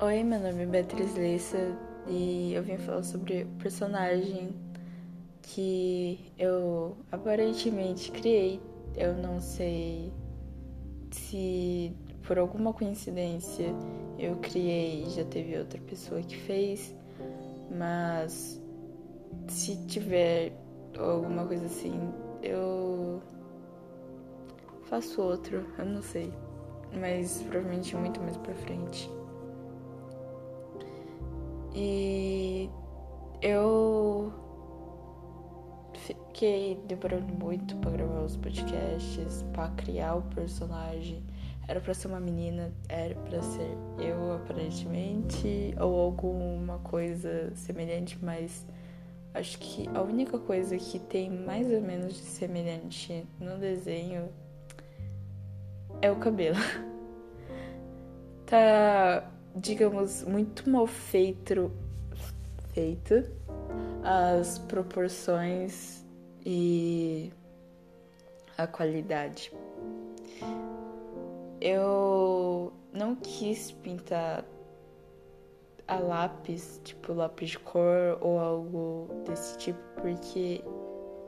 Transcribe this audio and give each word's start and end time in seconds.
Oi, 0.00 0.22
meu 0.22 0.38
nome 0.38 0.62
é 0.62 0.66
Beatriz 0.66 1.16
Leissa 1.16 1.76
e 2.06 2.54
eu 2.54 2.62
vim 2.62 2.78
falar 2.78 3.02
sobre 3.02 3.42
o 3.42 3.48
personagem 3.60 4.54
que 5.42 6.32
eu 6.38 6.96
aparentemente 7.10 8.12
criei. 8.12 8.60
Eu 8.94 9.14
não 9.14 9.40
sei 9.40 10.12
se 11.10 11.92
por 12.22 12.38
alguma 12.38 12.72
coincidência 12.72 13.74
eu 14.16 14.36
criei 14.36 15.02
e 15.02 15.10
já 15.10 15.24
teve 15.24 15.58
outra 15.58 15.80
pessoa 15.80 16.22
que 16.22 16.36
fez, 16.36 16.94
mas 17.76 18.62
se 19.48 19.84
tiver 19.86 20.52
alguma 20.96 21.44
coisa 21.44 21.66
assim, 21.66 21.98
eu 22.40 23.20
faço 24.84 25.20
outro, 25.20 25.66
eu 25.76 25.84
não 25.84 26.02
sei, 26.02 26.32
mas 27.00 27.42
provavelmente 27.42 27.96
muito 27.96 28.20
mais 28.20 28.36
pra 28.36 28.54
frente. 28.54 29.17
E 31.74 32.70
eu 33.42 34.32
fiquei 35.94 36.80
demorando 36.86 37.32
muito 37.34 37.76
para 37.76 37.90
gravar 37.90 38.22
os 38.22 38.36
podcasts, 38.36 39.44
para 39.52 39.68
criar 39.70 40.14
o 40.14 40.22
personagem. 40.22 41.22
Era 41.66 41.80
para 41.80 41.92
ser 41.92 42.08
uma 42.08 42.20
menina, 42.20 42.72
era 42.88 43.14
para 43.14 43.42
ser 43.42 43.76
eu 43.98 44.32
aparentemente, 44.34 45.74
ou 45.78 46.00
alguma 46.00 46.78
coisa 46.78 47.52
semelhante, 47.54 48.18
mas 48.22 48.66
acho 49.34 49.58
que 49.58 49.86
a 49.94 50.00
única 50.00 50.38
coisa 50.38 50.76
que 50.78 50.98
tem 50.98 51.28
mais 51.30 51.70
ou 51.70 51.80
menos 51.82 52.14
de 52.14 52.20
semelhante 52.20 53.26
no 53.38 53.58
desenho 53.58 54.30
é 56.00 56.10
o 56.10 56.16
cabelo. 56.16 56.56
tá, 58.46 59.30
digamos, 59.60 60.22
muito 60.24 60.68
mal 60.70 60.86
feito, 60.86 61.70
feito 62.72 63.24
as 64.02 64.58
proporções 64.58 66.04
e 66.44 67.32
a 68.56 68.66
qualidade. 68.66 69.52
Eu 71.60 72.72
não 72.92 73.16
quis 73.16 73.72
pintar 73.72 74.44
a 75.88 75.98
lápis, 75.98 76.80
tipo 76.84 77.12
lápis 77.12 77.50
de 77.50 77.58
cor 77.58 78.18
ou 78.20 78.38
algo 78.38 79.08
desse 79.26 79.58
tipo, 79.58 79.80
porque 80.00 80.62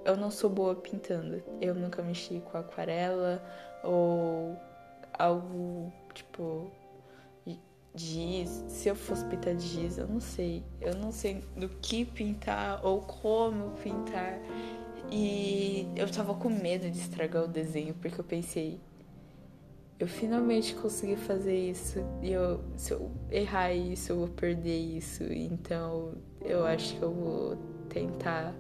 eu 0.04 0.16
não 0.16 0.30
sou 0.30 0.48
boa 0.48 0.74
pintando. 0.76 1.42
Eu 1.60 1.74
nunca 1.74 2.02
mexi 2.02 2.40
com 2.40 2.58
aquarela 2.58 3.42
ou 3.82 4.56
algo 5.18 5.92
tipo 6.14 6.70
giz. 7.94 8.64
Se 8.68 8.88
eu 8.88 8.94
fosse 8.94 9.24
pintar 9.26 9.54
de 9.54 9.66
giz, 9.66 9.98
eu 9.98 10.06
não 10.06 10.20
sei. 10.20 10.62
Eu 10.80 10.94
não 10.94 11.12
sei 11.12 11.42
do 11.56 11.68
que 11.68 12.04
pintar 12.04 12.84
ou 12.84 13.00
como 13.00 13.70
pintar. 13.82 14.40
E 15.10 15.88
eu 15.96 16.08
tava 16.10 16.34
com 16.34 16.48
medo 16.48 16.88
de 16.88 16.98
estragar 16.98 17.44
o 17.44 17.48
desenho, 17.48 17.94
porque 17.94 18.20
eu 18.20 18.24
pensei, 18.24 18.78
eu 19.98 20.06
finalmente 20.06 20.74
consegui 20.74 21.16
fazer 21.16 21.56
isso. 21.70 21.98
E 22.22 22.30
eu, 22.30 22.60
se 22.76 22.92
eu 22.92 23.10
errar 23.30 23.72
isso, 23.72 24.12
eu 24.12 24.18
vou 24.18 24.28
perder 24.28 24.78
isso. 24.78 25.24
Então 25.24 26.14
eu 26.42 26.64
acho 26.64 26.96
que 26.96 27.02
eu 27.02 27.12
vou 27.12 27.56
tentar 27.88 28.54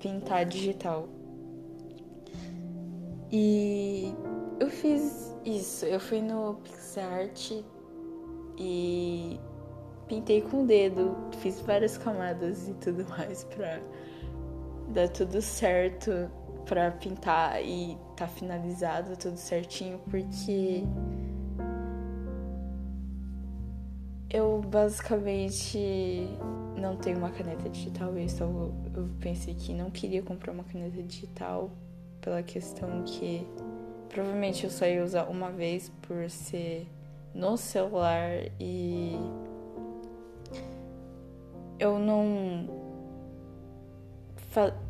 pintar 0.00 0.44
digital. 0.44 1.08
E 3.30 4.12
eu 4.60 4.68
fiz 4.68 5.34
isso. 5.44 5.86
Eu 5.86 6.00
fui 6.00 6.20
no 6.20 6.54
PixArt 6.56 7.52
e 8.58 9.38
pintei 10.06 10.42
com 10.42 10.62
o 10.62 10.66
dedo, 10.66 11.16
fiz 11.38 11.60
várias 11.60 11.96
camadas 11.96 12.68
e 12.68 12.74
tudo 12.74 13.06
mais 13.10 13.44
pra 13.44 13.80
dar 14.88 15.08
tudo 15.08 15.40
certo 15.40 16.30
para 16.66 16.90
pintar 16.92 17.62
e 17.62 17.96
tá 18.16 18.26
finalizado 18.26 19.16
tudo 19.16 19.36
certinho, 19.36 19.98
porque 20.10 20.82
eu 24.30 24.60
basicamente 24.60 26.28
não 26.76 26.96
tenho 26.96 27.18
uma 27.18 27.30
caneta 27.30 27.68
digital, 27.68 28.16
então 28.18 28.72
eu 28.94 29.08
pensei 29.20 29.54
que 29.54 29.72
não 29.72 29.90
queria 29.90 30.22
comprar 30.22 30.52
uma 30.52 30.64
caneta 30.64 31.02
digital 31.02 31.70
pela 32.20 32.42
questão 32.42 33.02
que 33.04 33.46
provavelmente 34.08 34.64
eu 34.64 34.70
só 34.70 34.86
ia 34.86 35.04
usar 35.04 35.24
uma 35.24 35.50
vez 35.50 35.90
por 36.02 36.28
ser 36.30 36.86
no 37.34 37.56
celular 37.56 38.30
e 38.60 39.18
eu 41.78 41.98
não 41.98 42.68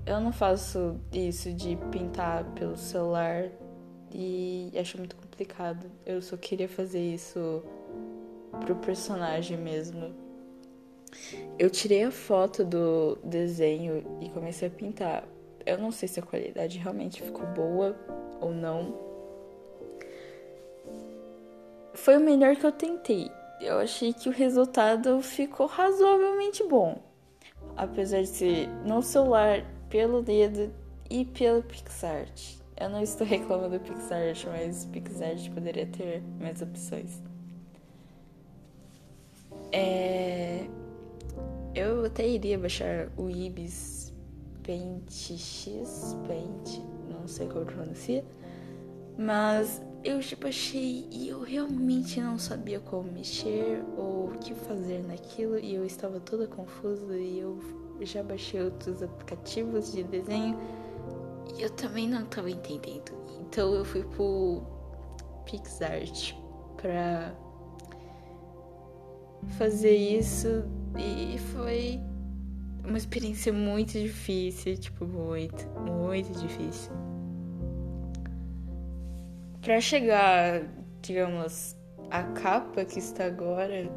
eu 0.05 0.21
não 0.21 0.31
faço 0.31 1.00
isso 1.10 1.53
de 1.53 1.77
pintar 1.91 2.44
pelo 2.53 2.77
celular 2.77 3.49
e 4.12 4.71
acho 4.78 4.99
muito 4.99 5.16
complicado. 5.16 5.91
Eu 6.04 6.21
só 6.21 6.37
queria 6.37 6.69
fazer 6.69 7.00
isso 7.00 7.65
pro 8.60 8.77
personagem 8.77 9.56
mesmo. 9.56 10.15
Eu 11.59 11.71
tirei 11.71 12.04
a 12.04 12.10
foto 12.10 12.65
do 12.65 13.16
desenho 13.25 14.04
e 14.21 14.28
comecei 14.28 14.69
a 14.69 14.71
pintar. 14.71 15.25
Eu 15.65 15.78
não 15.78 15.91
sei 15.91 16.09
se 16.09 16.21
a 16.21 16.22
qualidade 16.22 16.78
realmente 16.78 17.22
ficou 17.22 17.47
boa 17.47 17.97
ou 18.41 18.53
não. 18.53 19.13
Foi 22.04 22.16
o 22.16 22.20
melhor 22.20 22.54
que 22.56 22.66
eu 22.66 22.72
tentei. 22.72 23.31
Eu 23.60 23.78
achei 23.78 24.12
que 24.12 24.28
o 24.28 24.32
resultado 24.32 25.20
ficou 25.22 25.66
razoavelmente 25.66 26.62
bom 26.69 27.00
apesar 27.76 28.22
de 28.22 28.28
ser 28.28 28.69
no 28.84 29.03
celular, 29.03 29.65
pelo 29.88 30.22
dedo 30.22 30.72
e 31.10 31.25
pelo 31.25 31.62
PixArt. 31.62 32.56
Eu 32.76 32.88
não 32.88 33.00
estou 33.00 33.26
reclamando 33.26 33.78
do 33.78 33.81
PixArt, 33.81 34.44
mas 34.47 34.84
o 34.84 34.88
PixArt 34.88 35.50
poderia 35.50 35.87
ter 35.87 36.22
mais 36.41 36.60
opções. 36.60 37.22
É... 39.72 40.66
Eu 41.75 42.04
até 42.04 42.26
iria 42.26 42.59
baixar 42.59 43.09
o 43.16 43.28
Ibis 43.28 44.12
Paint 44.62 45.10
X, 45.10 46.16
Paint, 46.26 46.81
não 47.10 47.26
sei 47.26 47.48
como 47.48 47.65
pronuncia, 47.65 48.25
mas 49.19 49.82
eu 50.04 50.20
tipo 50.20 50.47
achei 50.47 51.09
e 51.10 51.28
eu 51.28 51.41
realmente 51.42 52.20
não 52.20 52.38
sabia 52.38 52.78
como 52.78 53.10
mexer 53.10 53.82
ou 53.97 54.26
o 54.26 54.38
que 54.38 54.54
fazer 54.54 55.03
naquilo 55.03 55.59
e 55.59 55.75
eu 55.75 55.84
estava 55.84 56.20
toda 56.20 56.47
confusa 56.47 57.16
e 57.16 57.38
eu 57.38 57.59
já 58.03 58.22
baixei 58.22 58.62
outros 58.62 59.03
aplicativos 59.03 59.92
de 59.92 60.03
desenho 60.04 60.59
e 61.56 61.62
eu 61.62 61.70
também 61.70 62.06
não 62.06 62.22
estava 62.22 62.50
entendendo. 62.50 63.12
Então 63.41 63.72
eu 63.75 63.84
fui 63.84 64.03
pro 64.03 64.62
PixArt 65.47 66.34
para 66.76 67.34
fazer 69.56 69.97
isso 69.97 70.65
e 70.98 71.38
foi 71.38 71.98
uma 72.84 72.98
experiência 72.98 73.54
muito 73.54 73.92
difícil, 73.92 74.76
tipo 74.76 75.06
muito, 75.06 75.66
muito 75.81 76.31
difícil 76.38 76.92
para 79.64 79.80
chegar, 79.80 80.62
digamos, 81.00 81.75
a 82.10 82.22
capa 82.22 82.84
que 82.84 82.98
está 82.98 83.25
agora, 83.25 83.91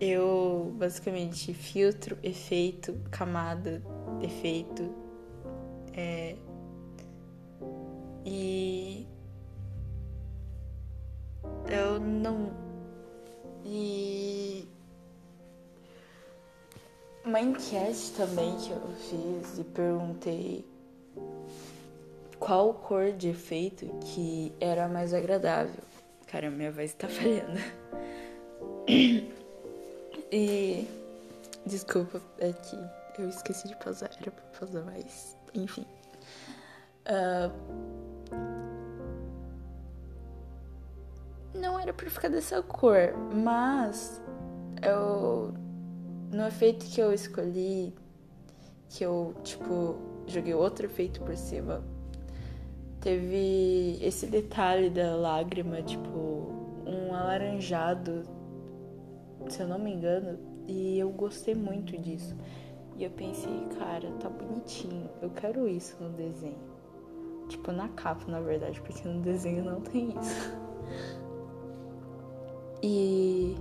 eu 0.00 0.74
basicamente 0.76 1.54
filtro, 1.54 2.18
efeito, 2.24 3.00
camada, 3.08 3.80
efeito, 4.20 4.92
é, 5.94 6.34
e 8.24 9.06
eu 11.70 12.00
não 12.00 12.52
e 13.64 14.68
uma 17.24 17.40
enquete 17.40 18.12
também 18.16 18.56
que 18.56 18.72
eu 18.72 18.88
fiz 19.08 19.58
e 19.58 19.62
perguntei 19.62 20.71
qual 22.42 22.74
cor 22.74 23.12
de 23.12 23.28
efeito 23.28 23.86
que 24.00 24.52
era 24.58 24.88
mais 24.88 25.14
agradável. 25.14 25.80
Cara, 26.26 26.50
minha 26.50 26.72
voz 26.72 26.92
tá 26.92 27.06
falhando. 27.08 27.60
e. 30.32 30.88
Desculpa, 31.64 32.20
é 32.40 32.52
que 32.52 32.76
eu 33.16 33.28
esqueci 33.28 33.68
de 33.68 33.76
pausar, 33.76 34.10
era 34.20 34.32
pra 34.32 34.44
pausar, 34.58 34.84
mas. 34.84 35.36
Enfim. 35.54 35.86
Uh, 37.06 37.52
não 41.54 41.78
era 41.78 41.92
pra 41.92 42.10
ficar 42.10 42.28
dessa 42.28 42.60
cor, 42.60 43.14
mas. 43.32 44.20
Eu. 44.82 45.54
No 46.32 46.48
efeito 46.48 46.86
que 46.86 47.00
eu 47.00 47.12
escolhi, 47.12 47.94
que 48.88 49.04
eu, 49.04 49.32
tipo, 49.44 49.96
joguei 50.26 50.54
outro 50.54 50.86
efeito 50.86 51.20
por 51.20 51.36
cima 51.36 51.91
teve 53.02 53.98
esse 54.00 54.26
detalhe 54.26 54.88
da 54.88 55.14
lágrima, 55.16 55.82
tipo, 55.82 56.50
um 56.86 57.14
alaranjado 57.14 58.22
se 59.48 59.60
eu 59.60 59.68
não 59.68 59.78
me 59.78 59.92
engano, 59.92 60.38
e 60.66 60.98
eu 60.98 61.10
gostei 61.10 61.54
muito 61.54 61.96
disso. 61.98 62.36
E 62.96 63.04
eu 63.04 63.10
pensei, 63.10 63.66
cara, 63.78 64.10
tá 64.20 64.28
bonitinho, 64.28 65.08
eu 65.20 65.30
quero 65.30 65.68
isso 65.68 65.96
no 66.02 66.10
desenho. 66.10 66.72
Tipo, 67.48 67.72
na 67.72 67.88
capa, 67.88 68.30
na 68.30 68.40
verdade, 68.40 68.80
porque 68.80 69.06
no 69.06 69.20
desenho 69.20 69.64
não 69.64 69.80
tem 69.80 70.14
isso. 70.18 70.62
E 72.84 73.54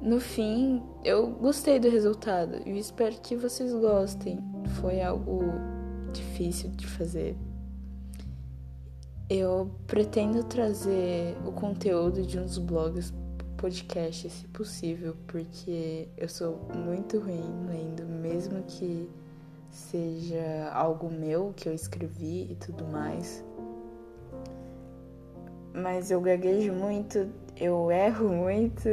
no 0.00 0.18
fim, 0.18 0.82
eu 1.04 1.26
gostei 1.32 1.78
do 1.78 1.90
resultado 1.90 2.66
e 2.66 2.78
espero 2.78 3.20
que 3.20 3.36
vocês 3.36 3.70
gostem. 3.74 4.38
Foi 4.80 5.02
algo 5.02 5.42
difícil 6.10 6.70
de 6.70 6.86
fazer. 6.86 7.36
Eu 9.36 9.68
pretendo 9.88 10.44
trazer 10.44 11.36
o 11.44 11.50
conteúdo 11.50 12.22
de 12.22 12.38
uns 12.38 12.56
blogs 12.56 13.12
podcast, 13.56 14.30
se 14.30 14.46
possível, 14.46 15.16
porque 15.26 16.06
eu 16.16 16.28
sou 16.28 16.60
muito 16.72 17.18
ruim 17.18 17.66
lendo, 17.66 18.06
mesmo 18.06 18.62
que 18.62 19.10
seja 19.70 20.70
algo 20.72 21.10
meu 21.10 21.52
que 21.56 21.68
eu 21.68 21.74
escrevi 21.74 22.46
e 22.52 22.54
tudo 22.54 22.86
mais. 22.86 23.44
Mas 25.72 26.12
eu 26.12 26.20
gaguejo 26.20 26.72
muito, 26.72 27.28
eu 27.56 27.90
erro 27.90 28.28
muito 28.28 28.88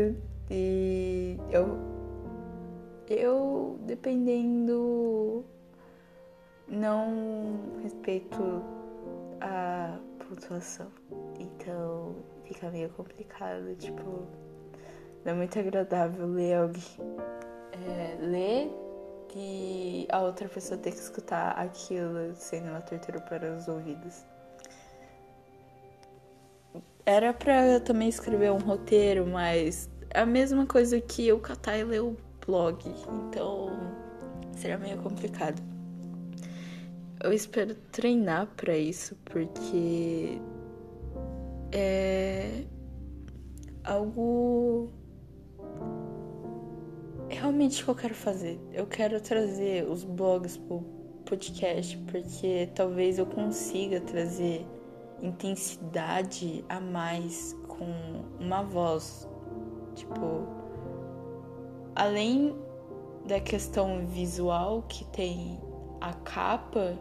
e 0.50 1.38
eu 1.52 1.78
eu 3.08 3.80
dependendo 3.86 5.46
não 6.68 7.60
respeito 7.84 8.42
a 9.40 10.00
pontuação. 10.32 10.88
Então 11.40 12.16
fica 12.46 12.70
meio 12.72 12.90
complicado, 12.90 13.76
tipo, 13.76 14.28
não 15.26 15.34
é 15.34 15.34
muito 15.34 15.60
agradável 15.60 16.26
ler 16.28 16.56
alguém. 16.56 16.84
É, 17.74 18.18
ler 18.20 18.72
e 19.36 20.08
a 20.12 20.20
outra 20.22 20.48
pessoa 20.50 20.78
ter 20.78 20.92
que 20.92 20.98
escutar 20.98 21.52
aquilo 21.52 22.36
sendo 22.36 22.70
uma 22.70 22.82
tortura 22.82 23.22
para 23.22 23.56
os 23.56 23.68
ouvidos. 23.68 24.26
Era 27.06 27.34
pra 27.34 27.80
também 27.80 28.10
escrever 28.10 28.52
um 28.52 28.58
roteiro, 28.58 29.26
mas 29.26 29.90
é 30.10 30.20
a 30.20 30.26
mesma 30.26 30.66
coisa 30.66 31.00
que 31.00 31.28
eu 31.28 31.40
catar 31.40 31.78
e 31.78 31.84
ler 31.84 32.02
o 32.02 32.18
blog. 32.46 32.78
Então 33.28 33.70
seria 34.54 34.78
meio 34.78 34.98
complicado. 34.98 35.71
Eu 37.24 37.32
espero 37.32 37.76
treinar 37.92 38.48
para 38.58 38.76
isso, 38.76 39.16
porque 39.26 40.42
é 41.72 42.64
algo 43.84 44.90
realmente 47.30 47.84
que 47.84 47.90
eu 47.90 47.94
quero 47.94 48.16
fazer. 48.16 48.60
Eu 48.74 48.88
quero 48.88 49.22
trazer 49.22 49.88
os 49.88 50.04
blogs 50.04 50.58
pro 50.58 50.82
podcast, 51.24 51.96
porque 52.12 52.68
talvez 52.74 53.20
eu 53.20 53.28
consiga 53.28 54.02
trazer 54.02 54.66
intensidade 55.22 56.66
a 56.70 56.80
mais 56.80 57.56
com 57.68 57.86
uma 58.40 58.64
voz. 58.64 59.30
Tipo, 59.94 60.48
além 61.96 62.56
da 63.28 63.40
questão 63.40 64.08
visual 64.08 64.82
que 64.90 65.06
tem 65.06 65.62
a 66.00 66.14
capa, 66.14 66.98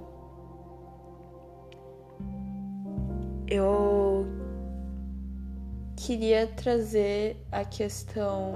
eu 3.50 4.26
queria 5.97 6.47
trazer 6.47 7.37
a 7.50 7.64
questão 7.64 8.55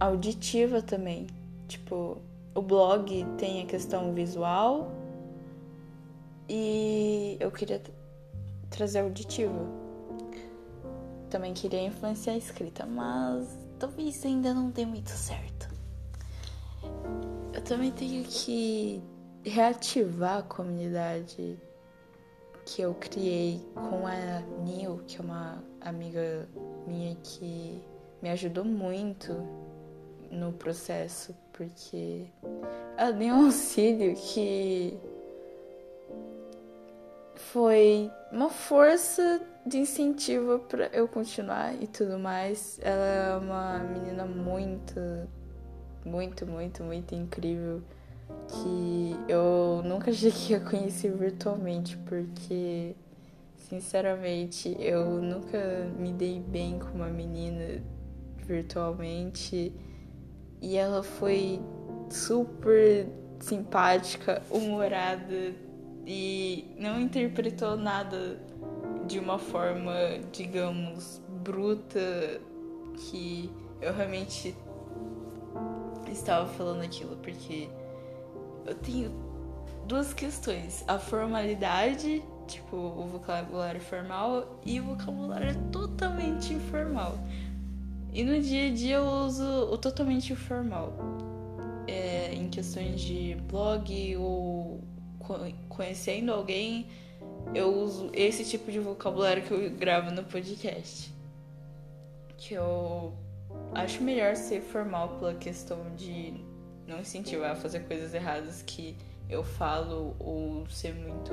auditiva 0.00 0.82
também. 0.82 1.28
Tipo, 1.68 2.18
o 2.54 2.60
blog 2.60 3.24
tem 3.38 3.62
a 3.62 3.66
questão 3.66 4.12
visual 4.12 4.90
e 6.48 7.36
eu 7.38 7.52
queria 7.52 7.80
trazer 8.68 9.00
auditiva. 9.00 9.64
Também 11.30 11.54
queria 11.54 11.82
influenciar 11.82 12.32
a 12.32 12.36
escrita, 12.36 12.84
mas 12.84 13.56
talvez 13.78 14.26
ainda 14.26 14.52
não 14.52 14.70
dê 14.70 14.84
muito 14.84 15.10
certo. 15.10 15.68
Eu 17.54 17.62
também 17.62 17.92
tenho 17.92 18.24
que 18.24 19.00
reativar 19.44 20.38
a 20.38 20.42
comunidade 20.42 21.58
que 22.64 22.82
eu 22.82 22.94
criei 22.94 23.60
com 23.74 24.06
a 24.06 24.40
Nil, 24.62 25.02
que 25.06 25.18
é 25.18 25.20
uma 25.20 25.62
amiga 25.80 26.48
minha 26.86 27.16
que 27.16 27.82
me 28.22 28.30
ajudou 28.30 28.64
muito 28.64 29.32
no 30.30 30.52
processo, 30.52 31.34
porque 31.52 32.26
ela 32.96 33.12
deu 33.12 33.34
um 33.34 33.46
auxílio 33.46 34.14
que 34.14 34.96
foi 37.34 38.10
uma 38.30 38.50
força 38.50 39.40
de 39.66 39.78
incentivo 39.78 40.60
para 40.60 40.86
eu 40.88 41.08
continuar 41.08 41.74
e 41.82 41.86
tudo 41.86 42.18
mais. 42.18 42.78
Ela 42.82 43.04
é 43.04 43.36
uma 43.36 43.78
menina 43.78 44.24
muito, 44.24 45.00
muito, 46.04 46.46
muito, 46.46 46.84
muito 46.84 47.14
incrível 47.14 47.82
que 48.48 49.16
eu 49.28 49.82
nunca 49.84 50.12
cheguei 50.12 50.56
a 50.56 50.60
conhecer 50.60 51.12
virtualmente, 51.12 51.96
porque 51.98 52.94
sinceramente 53.56 54.76
eu 54.78 55.22
nunca 55.22 55.88
me 55.98 56.12
dei 56.12 56.40
bem 56.40 56.78
com 56.78 56.88
uma 56.88 57.08
menina 57.08 57.82
virtualmente. 58.44 59.72
E 60.60 60.76
ela 60.76 61.02
foi 61.02 61.60
super 62.10 63.06
simpática, 63.38 64.42
humorada 64.50 65.54
e 66.06 66.74
não 66.78 67.00
interpretou 67.00 67.76
nada 67.76 68.38
de 69.06 69.18
uma 69.18 69.38
forma, 69.38 69.94
digamos, 70.32 71.20
bruta 71.42 72.40
que 72.96 73.50
eu 73.80 73.94
realmente 73.94 74.54
estava 76.12 76.46
falando 76.46 76.82
aquilo, 76.82 77.16
porque 77.16 77.68
eu 78.66 78.74
tenho 78.74 79.10
duas 79.86 80.14
questões: 80.14 80.84
a 80.86 80.98
formalidade, 80.98 82.22
tipo, 82.46 82.76
o 82.76 83.06
vocabulário 83.06 83.80
formal, 83.80 84.60
e 84.64 84.80
o 84.80 84.84
vocabulário 84.84 85.54
totalmente 85.70 86.54
informal. 86.54 87.18
E 88.12 88.24
no 88.24 88.40
dia 88.40 88.68
a 88.68 88.74
dia 88.74 88.96
eu 88.96 89.06
uso 89.06 89.44
o 89.44 89.78
totalmente 89.78 90.32
informal. 90.32 90.92
É, 91.86 92.32
em 92.34 92.48
questões 92.48 93.00
de 93.00 93.36
blog 93.48 94.16
ou 94.16 94.80
conhecendo 95.68 96.32
alguém, 96.32 96.88
eu 97.54 97.72
uso 97.72 98.10
esse 98.12 98.44
tipo 98.44 98.70
de 98.70 98.78
vocabulário 98.80 99.42
que 99.42 99.52
eu 99.52 99.70
gravo 99.70 100.10
no 100.10 100.24
podcast. 100.24 101.12
Que 102.36 102.54
eu 102.54 103.14
acho 103.74 104.02
melhor 104.02 104.34
ser 104.34 104.60
formal 104.60 105.10
pela 105.18 105.34
questão 105.34 105.94
de 105.96 106.34
não 106.90 107.00
incentivar 107.00 107.52
a 107.52 107.54
fazer 107.54 107.80
coisas 107.80 108.12
erradas 108.12 108.62
que 108.62 108.96
eu 109.28 109.44
falo 109.44 110.16
ou 110.18 110.68
ser 110.68 110.92
muito 110.92 111.32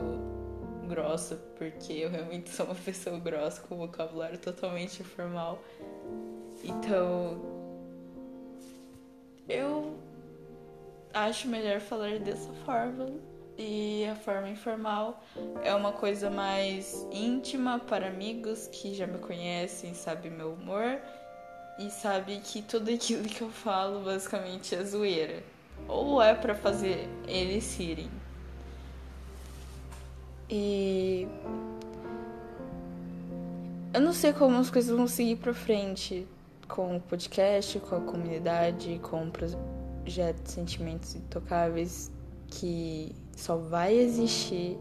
grossa, 0.87 1.35
porque 1.57 1.93
eu 1.93 2.09
realmente 2.09 2.49
sou 2.49 2.67
uma 2.67 2.75
pessoa 2.85 3.19
grossa 3.19 3.61
com 3.61 3.75
vocabulário 3.75 4.37
totalmente 4.37 5.01
informal. 5.01 5.61
Então, 6.63 7.41
eu 9.49 9.97
acho 11.13 11.47
melhor 11.47 11.79
falar 11.79 12.19
dessa 12.19 12.51
forma 12.65 13.09
e 13.57 14.05
a 14.05 14.15
forma 14.15 14.49
informal 14.49 15.23
é 15.63 15.73
uma 15.73 15.91
coisa 15.91 16.29
mais 16.29 17.07
íntima 17.11 17.79
para 17.79 18.07
amigos 18.07 18.67
que 18.67 18.93
já 18.93 19.07
me 19.07 19.17
conhecem, 19.17 19.95
sabem 19.95 20.29
meu 20.29 20.53
humor 20.53 21.01
e 21.79 21.91
sabe 21.91 22.39
que 22.43 22.61
tudo 22.61 22.91
aquilo 22.91 23.23
que 23.23 23.41
eu 23.41 23.49
falo 23.49 24.03
basicamente 24.03 24.73
é 24.73 24.83
zoeira 24.83 25.43
ou 25.87 26.21
é 26.21 26.33
para 26.33 26.55
fazer 26.55 27.07
eles 27.27 27.77
rirem. 27.77 28.09
E 30.49 31.27
eu 33.93 34.01
não 34.01 34.13
sei 34.13 34.33
como 34.33 34.57
as 34.57 34.69
coisas 34.69 34.95
vão 34.95 35.07
seguir 35.07 35.37
para 35.37 35.53
frente 35.53 36.27
com 36.67 36.97
o 36.97 36.99
podcast, 36.99 37.79
com 37.79 37.95
a 37.95 38.01
comunidade, 38.01 38.99
com 38.99 39.27
o 39.27 39.31
projeto 39.31 40.47
Sentimentos 40.47 41.15
Intocáveis, 41.15 42.11
que 42.47 43.13
só 43.35 43.57
vai 43.57 43.93
existir 43.93 44.77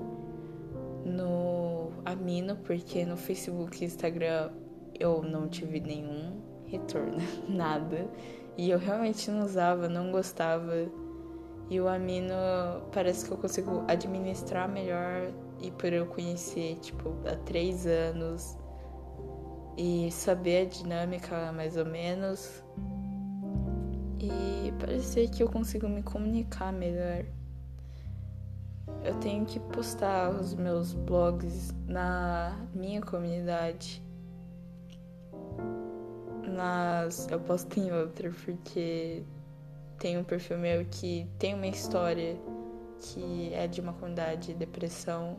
no 1.05 1.93
Amino, 2.05 2.57
porque 2.57 3.05
no 3.05 3.17
Facebook 3.17 3.83
e 3.83 3.87
Instagram 3.87 4.51
eu 4.99 5.23
não 5.23 5.49
tive 5.49 5.81
nenhum 5.81 6.46
retorno, 6.67 7.19
nada. 7.49 8.09
E 8.57 8.71
eu 8.71 8.79
realmente 8.79 9.31
não 9.31 9.45
usava, 9.45 9.89
não 9.89 10.11
gostava. 10.11 10.73
E 11.69 11.81
o 11.81 11.89
Amino 11.89 12.35
parece 12.93 13.27
que 13.27 13.33
eu 13.33 13.37
consigo 13.37 13.85
administrar 13.89 14.69
melhor 14.69 15.33
e 15.61 15.71
por 15.71 15.93
eu 15.93 16.07
conhecer, 16.07 16.77
tipo, 16.77 17.15
há 17.27 17.35
três 17.45 17.87
anos 17.87 18.57
e 19.77 20.11
saber 20.11 20.67
a 20.67 20.71
dinâmica 20.71 21.53
mais 21.53 21.77
ou 21.77 21.85
menos 21.85 22.63
e 24.19 24.73
parecer 24.79 25.29
que 25.29 25.43
eu 25.43 25.49
consigo 25.49 25.89
me 25.89 26.03
comunicar 26.03 26.73
melhor. 26.73 27.25
Eu 29.05 29.15
tenho 29.17 29.45
que 29.45 29.61
postar 29.61 30.31
os 30.31 30.55
meus 30.55 30.93
blogs 30.93 31.75
na 31.87 32.57
minha 32.75 33.01
comunidade. 33.01 34.03
Mas 36.57 37.29
eu 37.31 37.39
posto 37.39 37.79
em 37.79 37.93
outra 37.93 38.33
porque 38.45 39.23
tem 39.99 40.17
um 40.17 40.25
perfil 40.25 40.59
meu 40.59 40.87
que 40.87 41.29
tem 41.39 41.55
uma 41.55 41.67
história 41.67 42.35
que 42.99 43.53
é 43.53 43.67
de 43.67 43.81
uma 43.81 43.93
comunidade 43.93 44.49
de 44.49 44.55
depressão 44.55 45.37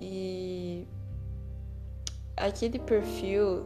e 0.00 0.86
aquele 2.36 2.78
perfil 2.78 3.64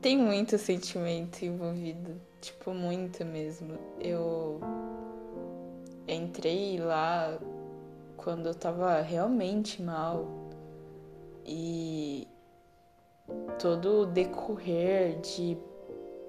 tem 0.00 0.16
muito 0.16 0.56
sentimento 0.56 1.44
envolvido, 1.44 2.18
tipo 2.40 2.72
muito 2.72 3.24
mesmo. 3.26 3.78
Eu 4.00 4.60
entrei 6.08 6.78
lá 6.78 7.38
quando 8.16 8.46
eu 8.46 8.54
tava 8.54 9.02
realmente 9.02 9.82
mal 9.82 10.26
e 11.44 12.26
todo 13.58 14.02
o 14.02 14.06
decorrer 14.06 15.20
de 15.20 15.56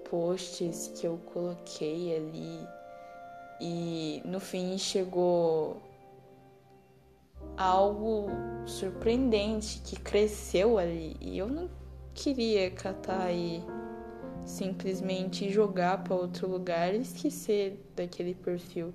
posts 0.10 0.92
que 0.96 1.08
eu 1.08 1.18
coloquei 1.34 2.16
ali 2.16 2.68
e 3.60 4.22
no 4.26 4.40
fim 4.40 4.78
chegou 4.78 5.82
algo 7.58 8.28
surpreendente 8.66 9.82
que 9.84 10.00
cresceu 10.00 10.78
ali 10.78 11.16
e 11.22 11.38
eu 11.38 11.48
não 11.48 11.70
queria 12.14 12.70
catar 12.72 13.32
e 13.32 13.64
simplesmente 14.46 15.50
jogar 15.50 16.04
para 16.04 16.16
outro 16.16 16.48
lugar 16.48 16.94
e 16.94 17.00
esquecer 17.02 17.84
daquele 17.96 18.36
perfil. 18.36 18.94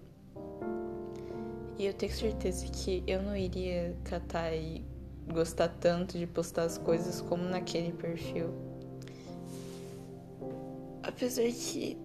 E 1.78 1.86
eu 1.86 1.94
tenho 1.94 2.12
certeza 2.12 2.66
que 2.66 3.02
eu 3.06 3.22
não 3.22 3.34
iria 3.34 3.96
catar 4.04 4.54
e 4.54 4.84
gostar 5.30 5.68
tanto 5.68 6.18
de 6.18 6.26
postar 6.26 6.64
as 6.64 6.78
coisas 6.78 7.20
como 7.20 7.44
naquele 7.44 7.92
perfil. 7.92 8.48
Apesar 11.02 11.50
que. 11.50 11.96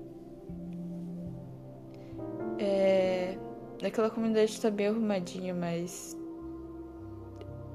É. 2.58 3.38
Naquela 3.82 4.10
comunidade 4.10 4.60
tá 4.60 4.72
bem 4.72 4.88
arrumadinha, 4.88 5.53
mas. 5.53 6.17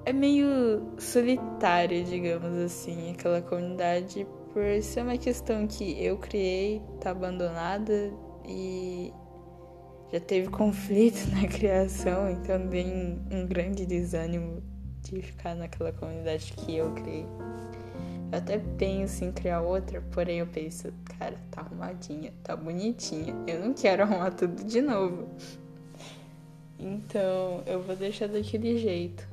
É 0.07 0.13
meio 0.13 0.95
solitária, 0.99 2.03
digamos 2.03 2.57
assim, 2.57 3.13
aquela 3.13 3.43
comunidade, 3.43 4.27
por 4.53 4.83
ser 4.83 5.03
uma 5.03 5.19
questão 5.19 5.67
que 5.67 6.03
eu 6.03 6.17
criei, 6.17 6.83
tá 7.01 7.11
abandonada 7.11 8.11
e 8.49 9.13
já 10.11 10.19
teve 10.19 10.49
conflito 10.51 11.31
na 11.33 11.47
criação, 11.47 12.31
então 12.31 12.67
tem 12.69 13.21
um 13.31 13.47
grande 13.47 13.85
desânimo 13.85 14.63
de 15.03 15.23
ficar 15.23 15.55
naquela 15.55 15.93
comunidade 15.93 16.53
que 16.53 16.77
eu 16.77 16.93
criei. 16.93 17.27
Eu 18.33 18.39
até 18.39 18.59
penso 18.59 19.25
em 19.25 19.33
criar 19.33 19.61
outra, 19.61 20.01
porém 20.13 20.39
eu 20.39 20.47
penso, 20.47 20.93
cara, 21.19 21.37
tá 21.51 21.63
arrumadinha, 21.63 22.33
tá 22.45 22.55
bonitinha. 22.55 23.35
Eu 23.47 23.61
não 23.61 23.75
quero 23.75 24.03
arrumar 24.03 24.31
tudo 24.31 24.63
de 24.65 24.81
novo. 24.81 25.29
Então 26.79 27.63
eu 27.67 27.83
vou 27.83 27.97
deixar 27.97 28.29
daquele 28.29 28.79
jeito. 28.79 29.29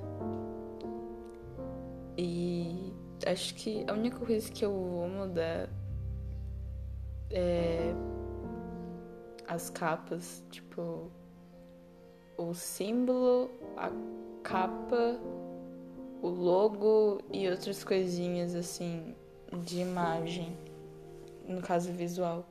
E 2.17 2.91
acho 3.25 3.53
que 3.53 3.85
a 3.87 3.93
única 3.93 4.17
coisa 4.17 4.51
que 4.51 4.65
eu 4.65 4.71
vou 4.71 5.07
mudar 5.07 5.69
é 7.29 7.93
as 9.47 9.69
capas, 9.69 10.43
tipo 10.49 11.11
o 12.37 12.53
símbolo, 12.53 13.49
a 13.75 13.91
capa 14.43 15.19
o 16.21 16.27
logo 16.27 17.19
e 17.31 17.47
outras 17.49 17.83
coisinhas 17.83 18.55
assim 18.55 19.15
de 19.63 19.79
imagem, 19.79 20.57
no 21.47 21.61
caso 21.61 21.91
visual. 21.91 22.45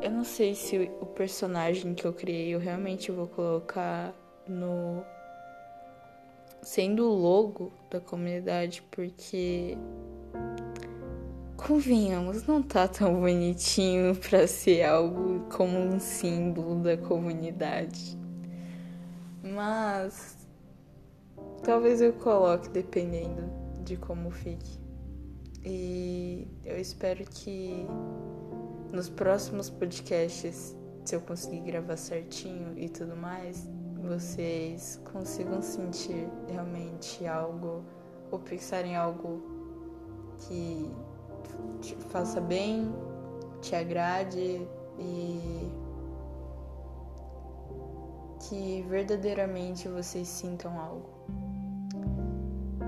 Eu 0.00 0.10
não 0.10 0.24
sei 0.24 0.54
se 0.54 0.90
o 1.00 1.06
personagem 1.06 1.94
que 1.94 2.04
eu 2.04 2.12
criei 2.12 2.54
eu 2.54 2.58
realmente 2.58 3.10
vou 3.10 3.26
colocar 3.26 4.14
no 4.46 5.02
sendo 6.62 7.08
o 7.08 7.14
logo 7.14 7.72
da 7.90 8.00
comunidade, 8.00 8.82
porque 8.90 9.78
convenhamos, 11.56 12.44
não 12.44 12.62
tá 12.62 12.88
tão 12.88 13.20
bonitinho 13.20 14.16
para 14.18 14.46
ser 14.46 14.82
algo 14.84 15.46
como 15.48 15.78
um 15.78 16.00
símbolo 16.00 16.82
da 16.82 16.96
comunidade. 16.96 18.18
Mas 19.42 20.36
Talvez 21.62 22.00
eu 22.00 22.12
coloque, 22.12 22.68
dependendo 22.68 23.50
de 23.82 23.96
como 23.96 24.30
fique. 24.30 24.78
E 25.64 26.46
eu 26.64 26.78
espero 26.78 27.24
que 27.24 27.86
nos 28.92 29.08
próximos 29.08 29.68
podcasts, 29.68 30.76
se 31.04 31.16
eu 31.16 31.20
conseguir 31.20 31.60
gravar 31.60 31.96
certinho 31.96 32.78
e 32.78 32.88
tudo 32.88 33.16
mais, 33.16 33.68
vocês 34.00 35.00
consigam 35.12 35.60
sentir 35.60 36.28
realmente 36.48 37.26
algo 37.26 37.84
ou 38.30 38.38
pensar 38.38 38.84
em 38.84 38.94
algo 38.94 39.42
que 40.38 40.88
te 41.80 41.96
faça 42.10 42.40
bem, 42.40 42.92
te 43.60 43.74
agrade 43.74 44.68
e 44.98 45.70
que 48.48 48.82
verdadeiramente 48.88 49.88
vocês 49.88 50.28
sintam 50.28 50.78
algo 50.78 51.15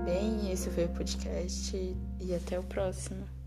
bem, 0.09 0.51
esse 0.51 0.71
foi 0.71 0.85
o 0.85 0.89
podcast 0.89 1.95
e 2.19 2.33
até 2.33 2.57
o 2.57 2.63
próximo. 2.63 3.38